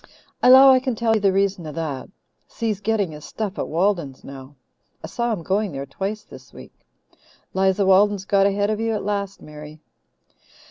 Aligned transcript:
"I 0.41 0.49
'low 0.49 0.71
I 0.71 0.79
can 0.79 0.95
tell 0.95 1.13
you 1.13 1.21
the 1.21 1.31
reason 1.31 1.67
of 1.67 1.75
that. 1.75 2.09
Si's 2.47 2.79
getting 2.79 3.11
his 3.11 3.23
stuff 3.23 3.59
at 3.59 3.67
Walden's 3.67 4.23
now. 4.23 4.55
I 5.03 5.05
saw 5.05 5.31
him 5.31 5.43
going 5.43 5.73
there 5.73 5.85
twice 5.85 6.23
this 6.23 6.51
week. 6.51 6.73
'Liza 7.53 7.85
Walden's 7.85 8.25
got 8.25 8.47
ahead 8.47 8.71
of 8.71 8.79
you 8.79 8.93
at 8.93 9.05
last, 9.05 9.43
Mary." 9.43 9.79